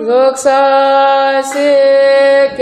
[0.00, 2.56] Look, I see,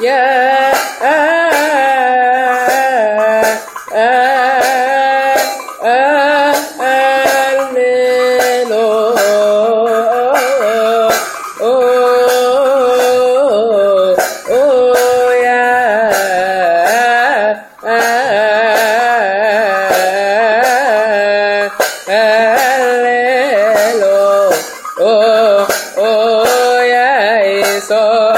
[0.00, 0.68] يا
[24.10, 24.56] Oh,
[25.00, 28.37] oh, oh, yeah, it's all.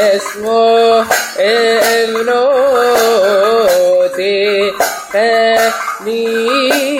[0.00, 1.06] اسمه
[3.00, 4.72] ابنتي
[5.12, 6.99] فني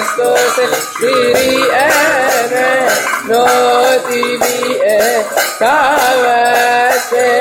[0.00, 0.66] Cristo se
[0.98, 2.88] diri ere,
[3.24, 3.44] no
[4.08, 5.26] tibi e
[5.58, 7.39] cavese.